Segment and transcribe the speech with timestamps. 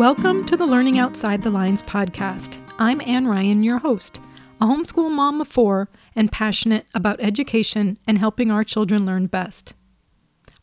[0.00, 2.56] Welcome to the Learning Outside the Lines podcast.
[2.78, 4.18] I'm Ann Ryan, your host,
[4.58, 9.74] a homeschool mom of four and passionate about education and helping our children learn best.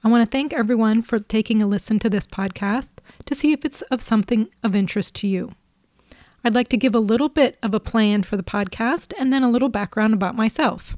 [0.04, 2.94] I want to thank everyone for taking a listen to this podcast
[3.26, 5.52] to see if it's of something of interest to you.
[6.44, 9.44] I'd like to give a little bit of a plan for the podcast and then
[9.44, 10.98] a little background about myself.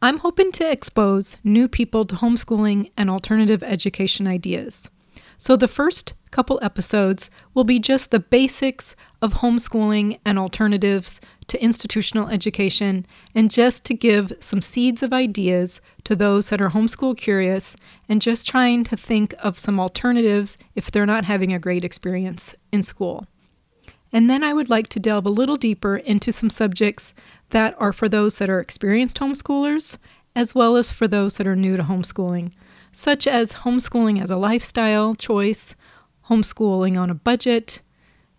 [0.00, 4.88] I'm hoping to expose new people to homeschooling and alternative education ideas.
[5.46, 11.62] So, the first couple episodes will be just the basics of homeschooling and alternatives to
[11.62, 13.04] institutional education,
[13.34, 17.76] and just to give some seeds of ideas to those that are homeschool curious
[18.08, 22.54] and just trying to think of some alternatives if they're not having a great experience
[22.72, 23.26] in school.
[24.14, 27.12] And then I would like to delve a little deeper into some subjects
[27.50, 29.98] that are for those that are experienced homeschoolers,
[30.34, 32.52] as well as for those that are new to homeschooling,
[32.94, 35.74] such as homeschooling as a lifestyle choice,
[36.28, 37.82] homeschooling on a budget,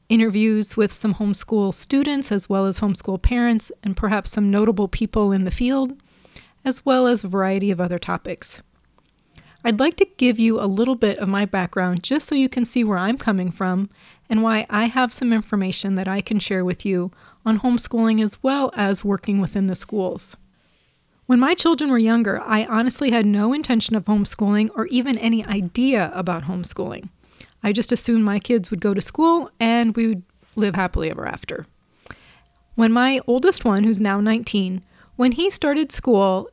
[0.07, 5.31] interviews with some homeschool students as well as homeschool parents, and perhaps some notable people
[5.31, 5.93] in the field,
[6.63, 8.61] as well as a variety of other topics.
[9.63, 12.65] I'd like to give you a little bit of my background just so you can
[12.65, 13.89] see where I'm coming from
[14.29, 17.11] and why I have some information that I can share with you
[17.45, 20.37] on homeschooling as well as working within the schools.
[21.27, 25.43] When my children were younger, I honestly had no intention of homeschooling or even any
[25.43, 27.09] idea about homeschooling.
[27.63, 30.23] I just assumed my kids would go to school and we would
[30.55, 31.65] live happily ever after.
[32.75, 34.83] When my oldest one, who's now 19,
[35.15, 36.47] when he started school,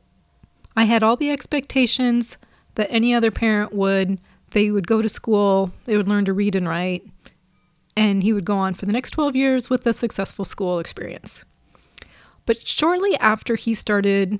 [0.75, 2.39] I had all the expectations
[2.73, 4.19] that any other parent would.
[4.51, 7.05] They would go to school, they would learn to read and write,
[7.95, 11.45] and he would go on for the next 12 years with a successful school experience.
[12.47, 14.39] But shortly after he started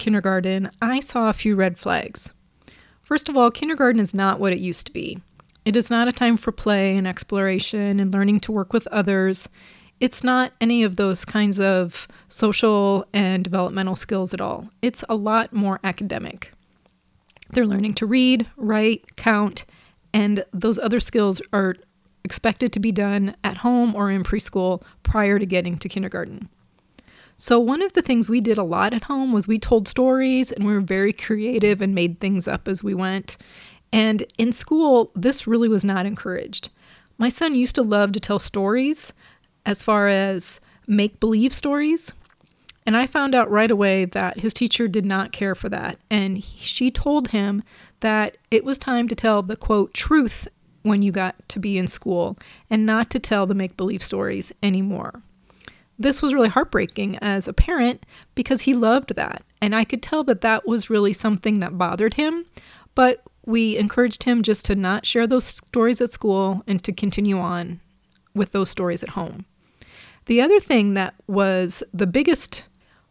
[0.00, 2.32] kindergarten, I saw a few red flags.
[3.02, 5.20] First of all, kindergarten is not what it used to be.
[5.64, 9.48] It is not a time for play and exploration and learning to work with others.
[10.00, 14.70] It's not any of those kinds of social and developmental skills at all.
[14.80, 16.52] It's a lot more academic.
[17.50, 19.66] They're learning to read, write, count,
[20.14, 21.76] and those other skills are
[22.24, 26.48] expected to be done at home or in preschool prior to getting to kindergarten.
[27.42, 30.52] So, one of the things we did a lot at home was we told stories
[30.52, 33.38] and we were very creative and made things up as we went.
[33.90, 36.68] And in school, this really was not encouraged.
[37.16, 39.14] My son used to love to tell stories
[39.64, 42.12] as far as make believe stories.
[42.84, 45.96] And I found out right away that his teacher did not care for that.
[46.10, 47.62] And she told him
[48.00, 50.46] that it was time to tell the quote truth
[50.82, 52.36] when you got to be in school
[52.68, 55.22] and not to tell the make believe stories anymore.
[56.00, 59.42] This was really heartbreaking as a parent because he loved that.
[59.60, 62.46] And I could tell that that was really something that bothered him.
[62.94, 67.38] But we encouraged him just to not share those stories at school and to continue
[67.38, 67.80] on
[68.34, 69.44] with those stories at home.
[70.24, 72.64] The other thing that was the biggest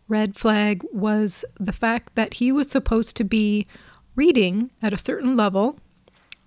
[0.07, 3.67] red flag was the fact that he was supposed to be
[4.15, 5.77] reading at a certain level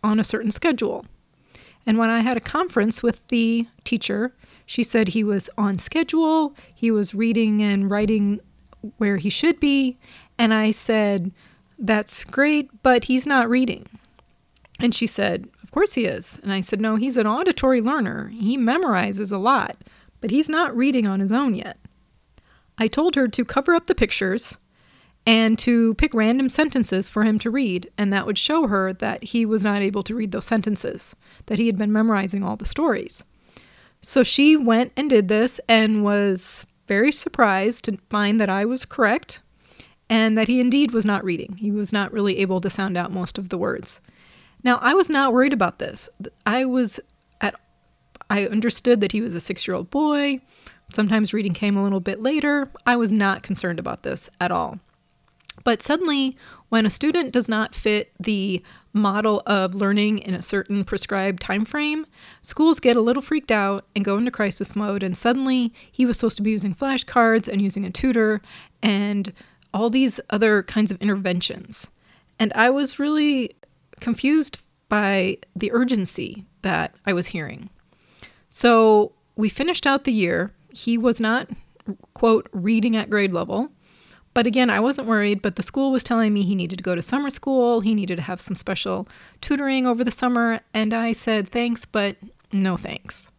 [0.03, 1.07] on a certain schedule.
[1.87, 4.35] And when I had a conference with the teacher,
[4.72, 8.41] she said he was on schedule, he was reading and writing
[8.97, 9.99] where he should be.
[10.38, 11.31] And I said,
[11.78, 13.87] that's great, but he's not reading.
[14.81, 16.41] And she said, Of course he is.
[16.43, 18.28] And I said, No, he's an auditory learner.
[18.28, 19.77] He memorizes a lot,
[20.22, 21.77] but he's not reading on his own yet.
[22.78, 24.56] I told her to cover up the pictures
[25.27, 29.22] and to pick random sentences for him to read, and that would show her that
[29.22, 32.65] he was not able to read those sentences, that he had been memorizing all the
[32.65, 33.22] stories.
[34.03, 38.85] So she went and did this and was very surprised to find that I was
[38.85, 39.41] correct
[40.11, 41.57] and that he indeed was not reading.
[41.57, 44.01] He was not really able to sound out most of the words.
[44.65, 46.09] Now, I was not worried about this.
[46.45, 47.01] I was
[47.41, 47.55] at
[48.29, 50.41] I understood that he was a 6-year-old boy.
[50.93, 52.71] Sometimes reading came a little bit later.
[52.87, 54.79] I was not concerned about this at all.
[55.65, 56.37] But suddenly,
[56.69, 58.62] when a student does not fit the
[58.93, 62.06] model of learning in a certain prescribed time frame,
[62.43, 66.19] schools get a little freaked out and go into crisis mode and suddenly he was
[66.19, 68.41] supposed to be using flashcards and using a tutor
[68.83, 69.33] and
[69.75, 71.89] all these other kinds of interventions.
[72.39, 73.55] And I was really
[74.00, 74.59] confused
[74.89, 77.71] by the urgency that I was hearing.
[78.49, 80.53] So we finished out the year.
[80.71, 81.49] He was not,
[82.15, 83.71] quote, reading at grade level.
[84.34, 86.94] But again, I wasn't worried, but the school was telling me he needed to go
[86.94, 89.06] to summer school, he needed to have some special
[89.40, 92.17] tutoring over the summer, and I said thanks, but
[92.52, 93.31] no thanks.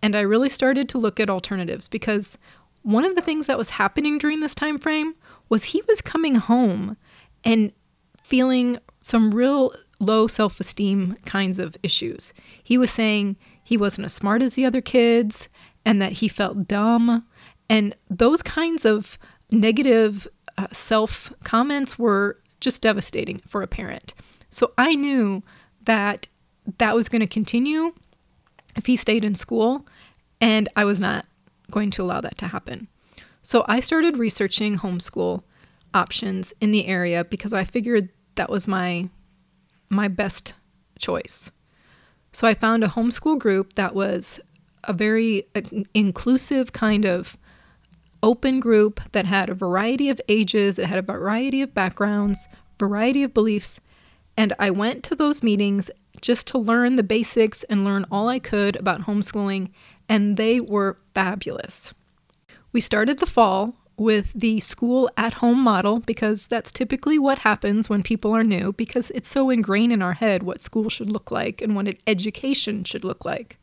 [0.00, 2.38] And I really started to look at alternatives because
[2.82, 5.14] one of the things that was happening during this time frame
[5.48, 6.96] was he was coming home
[7.44, 7.72] and
[8.22, 12.32] feeling some real low self esteem kinds of issues.
[12.62, 15.48] He was saying he wasn't as smart as the other kids
[15.84, 17.24] and that he felt dumb.
[17.68, 19.18] And those kinds of
[19.52, 20.26] negative
[20.58, 24.14] uh, self comments were just devastating for a parent.
[24.50, 25.42] So I knew
[25.84, 26.28] that
[26.78, 27.92] that was going to continue
[28.76, 29.86] if he stayed in school,
[30.40, 31.26] and I was not
[31.70, 32.88] going to allow that to happen.
[33.42, 35.42] So I started researching homeschool
[35.94, 39.08] options in the area because I figured that was my
[39.88, 40.54] my best
[40.98, 41.50] choice.
[42.32, 44.40] So I found a homeschool group that was
[44.84, 45.60] a very uh,
[45.92, 47.36] inclusive kind of
[48.22, 52.48] open group that had a variety of ages, it had a variety of backgrounds,
[52.78, 53.80] variety of beliefs,
[54.36, 55.90] and I went to those meetings
[56.20, 59.70] just to learn the basics and learn all I could about homeschooling,
[60.08, 61.92] and they were fabulous.
[62.72, 67.90] We started the fall with the school at home model because that's typically what happens
[67.90, 71.30] when people are new because it's so ingrained in our head what school should look
[71.30, 73.58] like and what an education should look like.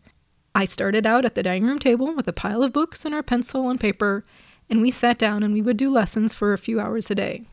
[0.54, 3.24] I started out at the dining room table with a pile of books and our
[3.24, 4.26] pencil and paper,
[4.69, 7.44] and we sat down and we would do lessons for a few hours a day.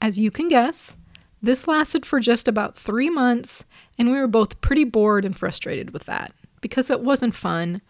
[0.00, 0.96] As you can guess,
[1.42, 3.64] this lasted for just about three months,
[3.98, 7.80] and we were both pretty bored and frustrated with that because it wasn't fun.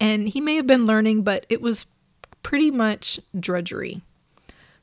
[0.00, 1.86] And he may have been learning, but it was
[2.42, 4.02] pretty much drudgery.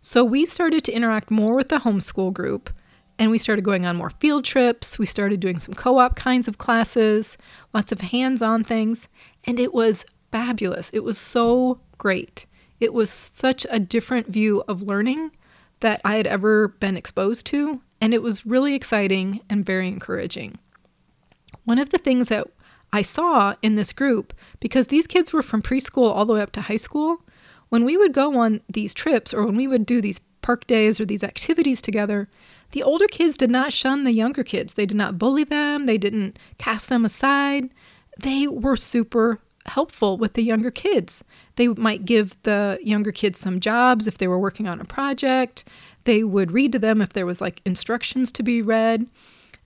[0.01, 2.69] So we started to interact more with the homeschool group
[3.18, 5.00] and we started going on more field trips.
[5.00, 7.38] We started doing some co op kinds of classes,
[7.73, 9.07] lots of hands on things,
[9.45, 10.89] and it was fabulous.
[10.94, 12.45] It was so great.
[12.80, 15.31] It was such a different view of learning
[15.80, 20.57] that I had ever been exposed to, and it was really exciting and very encouraging.
[21.63, 22.48] One of the things that
[22.94, 26.51] I saw in this group, because these kids were from preschool all the way up
[26.54, 27.22] to high school,
[27.69, 31.00] when we would go on these trips or when we would do these park days
[31.00, 32.30] or these activities together,
[32.71, 34.75] the older kids did not shun the younger kids.
[34.75, 37.69] They did not bully them, they didn't cast them aside.
[38.19, 41.23] They were super helpful with the younger kids.
[41.56, 45.63] They might give the younger kids some jobs if they were working on a project.
[46.03, 49.07] They would read to them if there was like instructions to be read.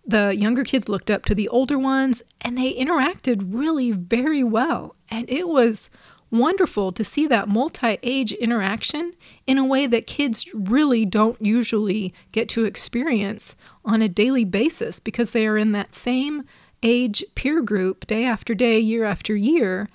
[0.06, 4.96] The younger kids looked up to the older ones and they interacted really very well.
[5.10, 5.90] And it was
[6.32, 9.14] wonderful to see that multi age interaction
[9.48, 15.00] in a way that kids really don't usually get to experience on a daily basis
[15.00, 16.44] because they are in that same
[16.84, 19.90] age peer group day after day, year after year,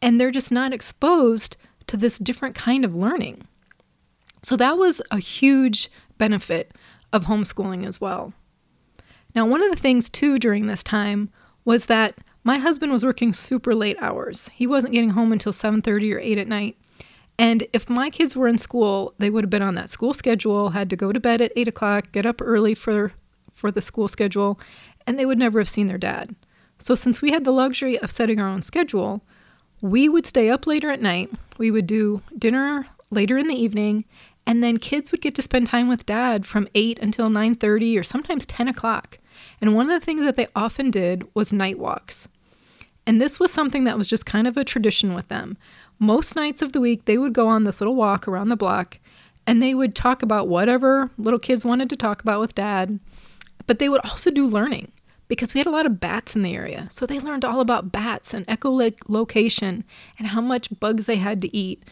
[0.00, 3.46] and they're just not exposed to this different kind of learning.
[4.42, 6.72] So that was a huge benefit
[7.12, 8.32] of homeschooling as well.
[9.34, 11.30] Now, one of the things too during this time
[11.64, 14.48] was that my husband was working super late hours.
[14.48, 16.76] He wasn't getting home until 7:30 or 8 at night.
[17.38, 20.70] And if my kids were in school, they would have been on that school schedule,
[20.70, 23.12] had to go to bed at 8 o'clock, get up early for,
[23.54, 24.60] for the school schedule,
[25.06, 26.34] and they would never have seen their dad.
[26.78, 29.22] So, since we had the luxury of setting our own schedule,
[29.80, 31.30] we would stay up later at night.
[31.58, 34.04] We would do dinner later in the evening,
[34.46, 38.02] and then kids would get to spend time with dad from 8 until 9:30 or
[38.02, 39.18] sometimes 10 o'clock.
[39.60, 42.28] And one of the things that they often did was night walks.
[43.06, 45.56] And this was something that was just kind of a tradition with them.
[45.98, 48.98] Most nights of the week, they would go on this little walk around the block
[49.46, 53.00] and they would talk about whatever little kids wanted to talk about with dad.
[53.66, 54.92] But they would also do learning
[55.32, 56.86] because we had a lot of bats in the area.
[56.90, 59.82] So they learned all about bats and echolocation
[60.18, 61.84] and how much bugs they had to eat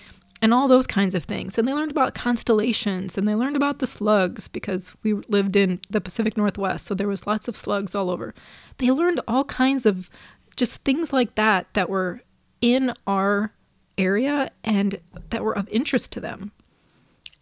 [0.42, 1.56] and all those kinds of things.
[1.56, 5.80] And they learned about constellations and they learned about the slugs because we lived in
[5.88, 8.34] the Pacific Northwest, so there was lots of slugs all over.
[8.76, 10.10] They learned all kinds of
[10.54, 12.20] just things like that that were
[12.60, 13.54] in our
[13.96, 16.52] area and that were of interest to them.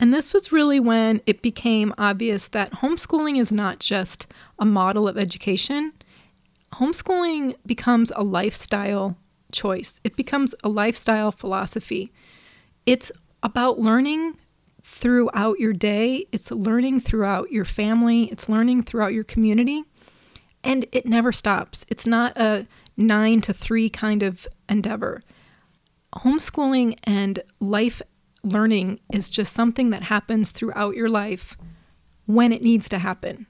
[0.01, 4.27] And this was really when it became obvious that homeschooling is not just
[4.59, 5.93] a model of education.
[6.75, 9.17] Homeschooling becomes a lifestyle
[9.51, 10.01] choice.
[10.05, 12.13] It becomes a lifestyle philosophy.
[12.87, 13.11] It's
[13.43, 14.37] about learning
[14.85, 19.85] throughout your day, it's learning throughout your family, it's learning throughout your community,
[20.65, 21.85] and it never stops.
[21.89, 25.23] It's not a nine to three kind of endeavor.
[26.15, 28.01] Homeschooling and life
[28.53, 31.57] learning is just something that happens throughout your life
[32.27, 33.47] when it needs to happen.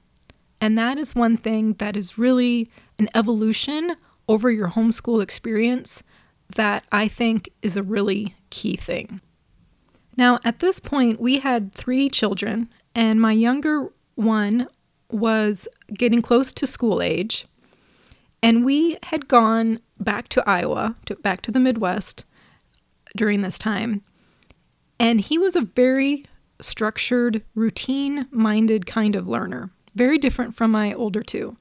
[0.61, 3.95] And that is one thing that is really an evolution
[4.29, 6.03] over your homeschool experience
[6.57, 9.21] that I think is a really key thing.
[10.17, 14.67] Now, at this point, we had three children, and my younger one
[15.11, 17.47] was getting close to school age.
[18.43, 22.25] And we had gone back to Iowa, to, back to the Midwest
[23.17, 24.03] during this time.
[25.01, 26.25] And he was a very
[26.61, 31.57] structured, routine minded kind of learner, very different from my older two.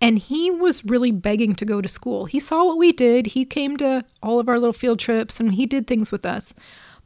[0.00, 2.26] And he was really begging to go to school.
[2.26, 3.26] He saw what we did.
[3.28, 6.54] He came to all of our little field trips and he did things with us.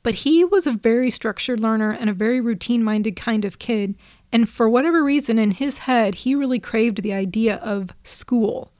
[0.02, 3.94] But he was a very structured learner and a very routine minded kind of kid.
[4.32, 8.73] And for whatever reason, in his head, he really craved the idea of school.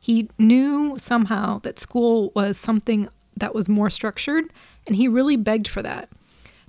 [0.00, 4.52] He knew somehow that school was something that was more structured,
[4.86, 6.08] and he really begged for that.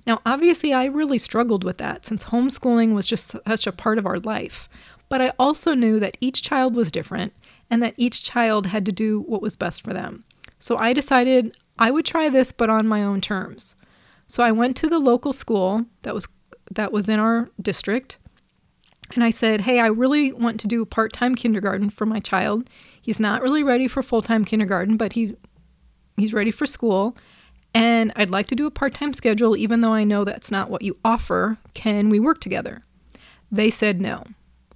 [0.06, 4.06] Now, obviously, I really struggled with that since homeschooling was just such a part of
[4.06, 4.68] our life.
[5.08, 7.32] But I also knew that each child was different
[7.70, 10.24] and that each child had to do what was best for them.
[10.58, 13.74] So I decided I would try this, but on my own terms.
[14.26, 16.26] So I went to the local school that was
[16.70, 18.18] that was in our district,
[19.14, 22.70] and I said, "Hey, I really want to do part-time kindergarten for my child.
[23.02, 25.36] He's not really ready for full-time kindergarten, but he
[26.16, 27.16] he's ready for school."
[27.74, 30.70] And I'd like to do a part time schedule, even though I know that's not
[30.70, 31.58] what you offer.
[31.74, 32.82] Can we work together?
[33.50, 34.24] They said no.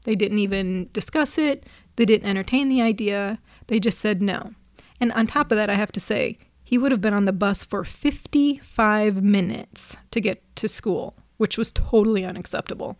[0.04, 3.40] They didn't even discuss it, they didn't entertain the idea.
[3.66, 4.52] They just said no.
[5.00, 7.32] And on top of that, I have to say, he would have been on the
[7.32, 12.96] bus for 55 minutes to get to school, which was totally unacceptable.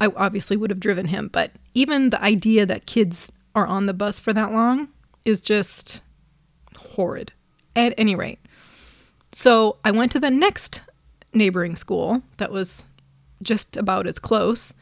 [0.00, 3.94] I obviously would have driven him, but even the idea that kids are on the
[3.94, 4.88] bus for that long
[5.24, 6.02] is just
[6.76, 7.32] horrid.
[7.74, 8.38] At any rate,
[9.36, 10.80] so I went to the next
[11.34, 12.86] neighboring school that was
[13.42, 14.72] just about as close,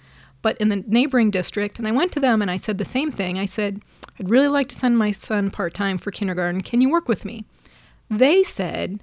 [0.42, 1.80] but in the neighboring district.
[1.80, 3.36] And I went to them and I said the same thing.
[3.36, 3.82] I said,
[4.16, 6.62] I'd really like to send my son part time for kindergarten.
[6.62, 7.44] Can you work with me?
[8.08, 9.00] They said,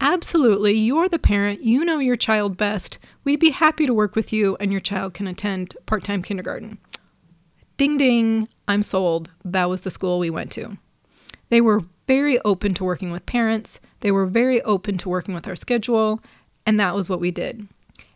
[0.00, 0.72] Absolutely.
[0.72, 1.62] You're the parent.
[1.62, 2.98] You know your child best.
[3.22, 6.78] We'd be happy to work with you, and your child can attend part time kindergarten.
[7.76, 9.30] Ding ding, I'm sold.
[9.44, 10.76] That was the school we went to.
[11.48, 13.78] They were very open to working with parents.
[14.00, 16.20] They were very open to working with our schedule,
[16.66, 17.68] and that was what we did.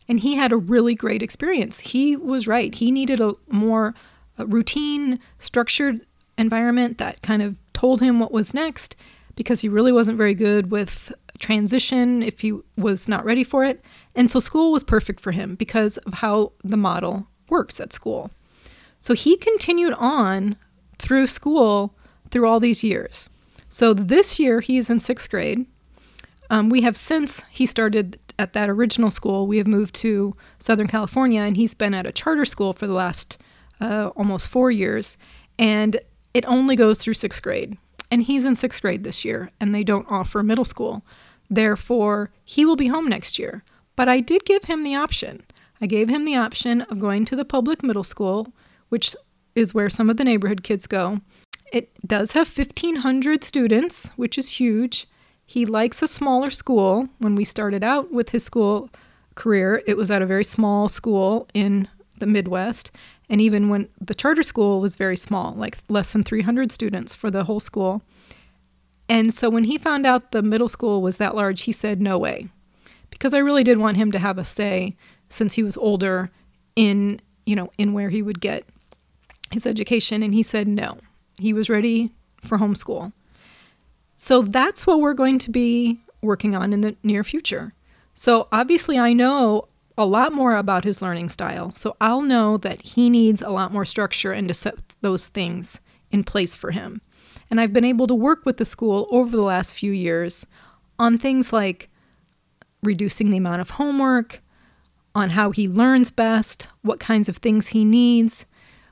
[0.09, 1.79] And he had a really great experience.
[1.79, 2.75] He was right.
[2.75, 3.95] He needed a more
[4.37, 6.05] uh, routine, structured
[6.37, 8.97] environment that kind of told him what was next
[9.37, 13.81] because he really wasn't very good with transition if he was not ready for it.
[14.17, 18.33] And so school was perfect for him because of how the model works at school.
[18.99, 20.57] So he continued on
[20.99, 21.95] through school
[22.33, 23.31] through all these years.
[23.75, 25.67] So this year he's in sixth grade.
[26.49, 30.87] Um, we have since he started at that original school, we have moved to Southern
[30.87, 33.37] California, and he's been at a charter school for the last
[33.81, 35.17] uh, almost four years.
[35.59, 35.97] And
[36.35, 37.77] it only goes through sixth grade.
[38.13, 41.05] And he's in sixth grade this year, and they don't offer middle school.
[41.51, 43.65] Therefore, he will be home next year.
[43.97, 45.43] But I did give him the option.
[45.81, 48.53] I gave him the option of going to the public middle school,
[48.89, 49.17] which
[49.57, 51.21] is where some of the neighborhood kids go,
[51.75, 55.09] it does have 1,500 students, which is huge.
[55.45, 57.09] He likes a smaller school.
[57.19, 58.89] When we started out with his school
[59.35, 61.89] career, it was at a very small school in
[62.21, 62.93] the Midwest.
[63.29, 67.29] And even when the charter school was very small, like less than 300 students for
[67.29, 68.03] the whole school.
[69.09, 72.17] And so when he found out the middle school was that large, he said, no
[72.17, 72.47] way.
[73.11, 74.95] Because I really did want him to have a say
[75.29, 76.31] since he was older
[76.77, 78.65] in, you know, in where he would get
[79.51, 80.23] his education.
[80.23, 80.99] And he said, no,
[81.39, 82.13] he was ready
[82.43, 83.13] for homeschool.
[84.17, 87.75] So that's what we're going to be working on in the near future.
[88.15, 91.73] So obviously, I know a lot more about his learning style.
[91.73, 95.81] So I'll know that he needs a lot more structure and to set those things
[96.11, 97.01] in place for him.
[97.51, 100.47] And I've been able to work with the school over the last few years
[100.99, 101.91] on things like
[102.83, 104.41] reducing the amount of homework,
[105.15, 108.47] on how he learns best, what kinds of things he needs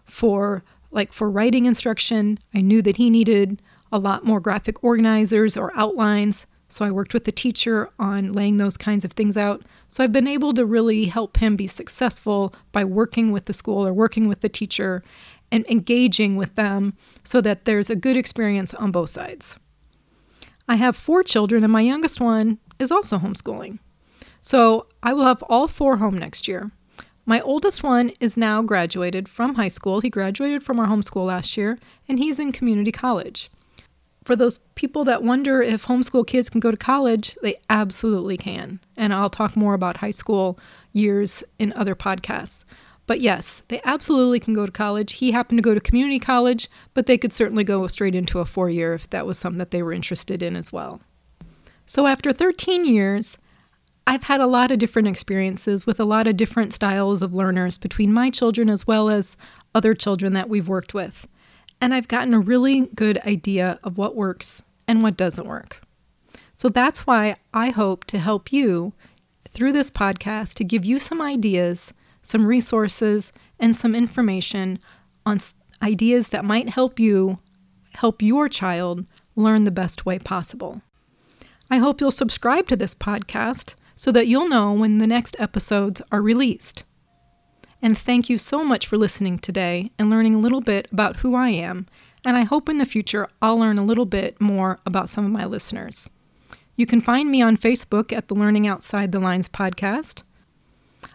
[0.05, 5.57] for like for writing instruction, I knew that he needed a lot more graphic organizers
[5.57, 6.47] or outlines.
[6.69, 9.63] So I worked with the teacher on laying those kinds of things out.
[9.89, 13.87] So I've been able to really help him be successful by working with the school
[13.87, 15.03] or working with the teacher
[15.51, 16.95] and engaging with them
[17.25, 19.59] so that there's a good experience on both sides.
[20.67, 23.79] I have four children, and my youngest one is also homeschooling.
[24.41, 26.71] So I will have all four home next year.
[27.25, 30.00] My oldest one is now graduated from high school.
[30.00, 33.50] He graduated from our homeschool last year, and he's in community college.
[34.25, 38.81] For those people that wonder if homeschool kids can go to college, they absolutely can.
[38.97, 40.59] And I'll talk more about high school
[40.93, 42.64] years in other podcasts.
[43.07, 45.14] But yes, they absolutely can go to college.
[45.14, 48.45] He happened to go to community college, but they could certainly go straight into a
[48.45, 51.00] four year if that was something that they were interested in as well.
[51.85, 53.38] So after 13 years,
[54.07, 57.79] I've had a lot of different experiences with a lot of different styles of learners
[57.79, 59.37] between my children as well as
[59.75, 61.27] other children that we've worked with.
[61.81, 65.81] And I've gotten a really good idea of what works and what doesn't work.
[66.55, 68.93] So that's why I hope to help you
[69.53, 71.93] through this podcast to give you some ideas,
[72.23, 74.79] some resources, and some information
[75.25, 75.39] on
[75.83, 77.39] ideas that might help you
[77.95, 79.05] help your child
[79.37, 80.81] learn the best way possible.
[81.71, 86.03] I hope you'll subscribe to this podcast so that you'll know when the next episodes
[86.11, 86.85] are released.
[87.81, 91.35] And thank you so much for listening today and learning a little bit about who
[91.35, 91.87] I am.
[92.25, 95.33] And I hope in the future I'll learn a little bit more about some of
[95.33, 96.09] my listeners.
[96.77, 100.23] You can find me on Facebook at the Learning Outside the Lines podcast.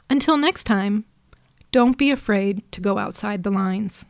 [0.10, 1.06] Until next time,
[1.72, 4.06] don't be afraid to go outside the lines.